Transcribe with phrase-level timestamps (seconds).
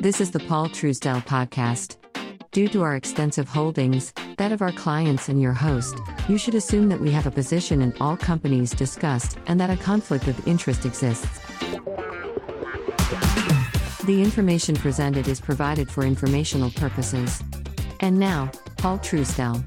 [0.00, 1.96] This is the Paul Truesdell podcast.
[2.52, 5.96] Due to our extensive holdings, that of our clients and your host,
[6.28, 9.76] you should assume that we have a position in all companies discussed and that a
[9.76, 11.40] conflict of interest exists.
[14.04, 17.42] The information presented is provided for informational purposes.
[17.98, 19.66] And now, Paul Truesdell.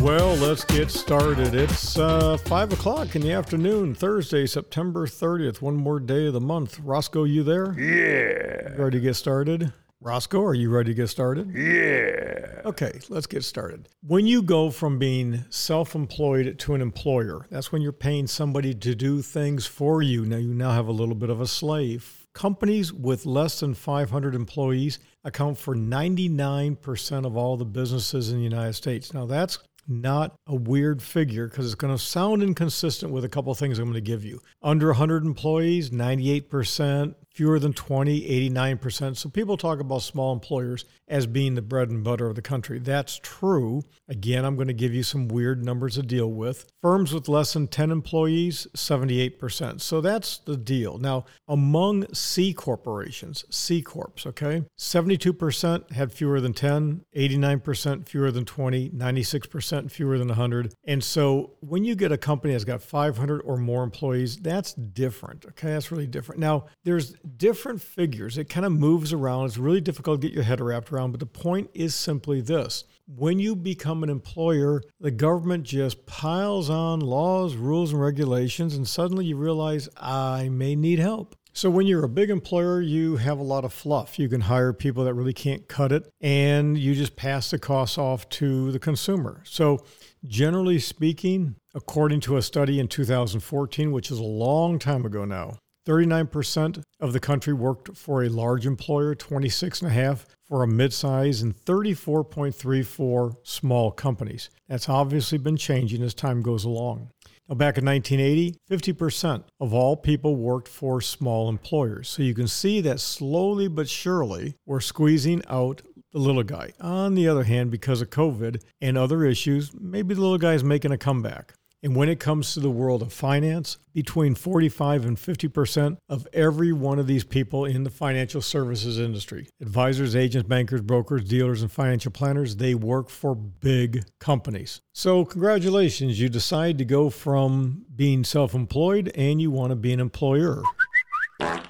[0.00, 1.54] Well, let's get started.
[1.54, 5.60] It's uh, 5 o'clock in the afternoon, Thursday, September 30th.
[5.60, 6.78] One more day of the month.
[6.80, 7.72] Roscoe, you there?
[7.78, 8.76] Yeah.
[8.76, 9.72] You ready to get started?
[10.00, 11.52] Roscoe, are you ready to get started?
[11.52, 12.60] Yeah.
[12.64, 13.88] Okay, let's get started.
[14.06, 18.74] When you go from being self employed to an employer, that's when you're paying somebody
[18.74, 20.24] to do things for you.
[20.26, 22.26] Now, you now have a little bit of a slave.
[22.34, 28.44] Companies with less than 500 employees account for 99% of all the businesses in the
[28.44, 29.14] United States.
[29.14, 29.58] Now, that's
[29.88, 33.86] not a weird figure because it's going to sound inconsistent with a couple things I'm
[33.86, 34.40] going to give you.
[34.62, 39.14] Under 100 employees, 98%, fewer than 20, 89%.
[39.14, 42.78] So people talk about small employers as being the bread and butter of the country.
[42.78, 43.82] That's true.
[44.08, 46.66] Again, I'm going to give you some weird numbers to deal with.
[46.80, 49.82] Firms with less than 10 employees, 78%.
[49.82, 50.96] So that's the deal.
[50.96, 58.46] Now, among C corporations, C corps, okay, 72% had fewer than 10, 89% fewer than
[58.46, 60.72] 20, 96% fewer than 100.
[60.84, 65.44] And so when you get a company that's got 500 or more employees, that's different.
[65.44, 66.40] Okay, that's really different.
[66.40, 68.38] Now, there's different figures.
[68.38, 69.46] It kind of moves around.
[69.46, 71.12] It's really difficult to get your head wrapped around.
[71.12, 76.68] But the point is simply this when you become an employer, the government just piles
[76.68, 81.36] on laws, rules, and regulations, and suddenly you realize I may need help.
[81.52, 84.18] So, when you're a big employer, you have a lot of fluff.
[84.18, 87.96] You can hire people that really can't cut it, and you just pass the costs
[87.96, 89.40] off to the consumer.
[89.46, 89.78] So,
[90.22, 95.58] generally speaking, according to a study in 2014, which is a long time ago now,
[95.86, 102.84] 39% of the country worked for a large employer, 26.5 for a midsize, and 34.3
[102.84, 104.50] for small companies.
[104.68, 107.10] That's obviously been changing as time goes along.
[107.48, 112.08] Now, back in 1980, 50% of all people worked for small employers.
[112.08, 115.82] So you can see that slowly but surely we're squeezing out
[116.12, 116.72] the little guy.
[116.80, 120.64] On the other hand, because of COVID and other issues, maybe the little guy is
[120.64, 121.52] making a comeback.
[121.82, 126.70] And when it comes to the world of finance, between 45 and 50% of every
[126.70, 131.72] one of these people in the financial services industry advisors, agents, bankers, brokers, dealers, and
[131.72, 134.82] financial planners they work for big companies.
[134.92, 139.94] So, congratulations, you decide to go from being self employed and you want to be
[139.94, 140.62] an employer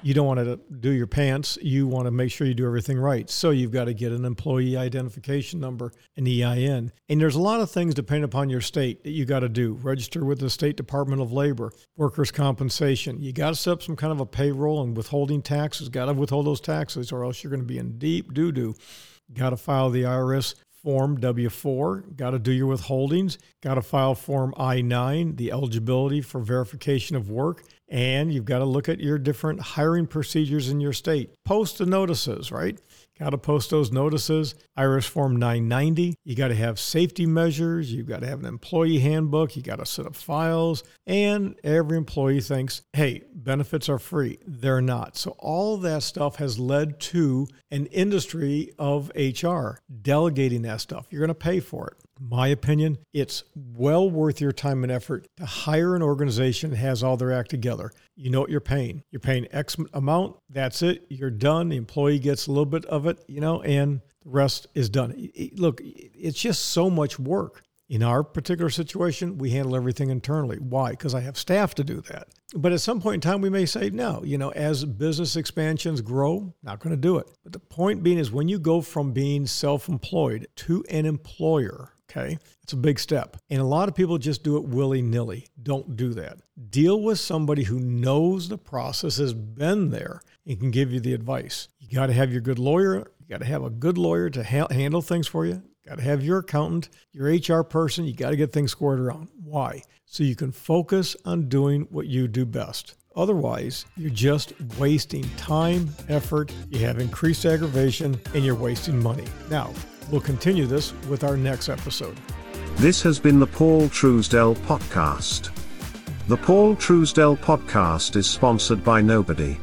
[0.01, 1.57] you don't want to do your pants.
[1.61, 3.29] You want to make sure you do everything right.
[3.29, 6.91] So you've got to get an employee identification number, an EIN.
[7.09, 9.73] And there's a lot of things depending upon your state that you got to do.
[9.73, 13.21] Register with the State Department of Labor, workers' compensation.
[13.21, 15.89] You got to set up some kind of a payroll and withholding taxes.
[15.89, 18.75] Got to withhold those taxes or else you're going to be in deep doo doo.
[19.33, 23.81] Got to file the IRS Form W 4, got to do your withholdings, got to
[23.81, 28.89] file Form I 9, the eligibility for verification of work, and you've got to look
[28.89, 31.31] at your different hiring procedures in your state.
[31.45, 32.79] Post the notices, right?
[33.19, 34.55] Got to post those notices.
[34.77, 36.15] IRS Form 990.
[36.23, 37.91] You got to have safety measures.
[37.91, 39.55] You've got to have an employee handbook.
[39.55, 40.83] You got to set up files.
[41.07, 44.39] And every employee thinks, hey, benefits are free.
[44.45, 45.17] They're not.
[45.17, 51.07] So all that stuff has led to an industry of HR delegating that stuff.
[51.09, 55.27] You're going to pay for it my opinion, it's well worth your time and effort
[55.37, 57.91] to hire an organization that has all their act together.
[58.15, 59.03] You know what you're paying.
[59.11, 61.05] You're paying X amount, that's it.
[61.09, 61.69] You're done.
[61.69, 65.29] The employee gets a little bit of it, you know, and the rest is done.
[65.53, 67.63] Look, it's just so much work.
[67.89, 70.57] In our particular situation, we handle everything internally.
[70.57, 70.91] Why?
[70.91, 72.27] Because I have staff to do that.
[72.53, 76.01] But at some point in time, we may say, no, you know, as business expansions
[76.01, 77.27] grow, not going to do it.
[77.43, 81.93] But the point being is when you go from being self employed to an employer,
[82.17, 82.37] Okay.
[82.63, 83.37] It's a big step.
[83.49, 85.47] And a lot of people just do it willy nilly.
[85.61, 86.39] Don't do that.
[86.69, 91.13] Deal with somebody who knows the process, has been there, and can give you the
[91.13, 91.69] advice.
[91.79, 92.95] You got to have your good lawyer.
[93.19, 95.63] You got to have a good lawyer to ha- handle things for you.
[95.87, 98.03] Got to have your accountant, your HR person.
[98.03, 99.29] You got to get things squared around.
[99.41, 99.81] Why?
[100.05, 102.95] So you can focus on doing what you do best.
[103.15, 109.25] Otherwise, you're just wasting time, effort, you have increased aggravation, and you're wasting money.
[109.49, 109.73] Now,
[110.11, 112.17] We'll continue this with our next episode.
[112.75, 115.51] This has been the Paul Truesdell Podcast.
[116.27, 119.57] The Paul Truesdell Podcast is sponsored by nobody.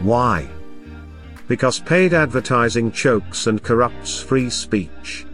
[0.00, 0.48] Why?
[1.48, 5.25] Because paid advertising chokes and corrupts free speech.